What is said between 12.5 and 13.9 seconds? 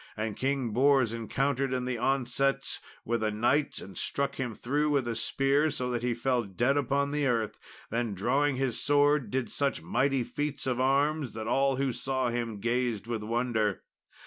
gazed with wonder.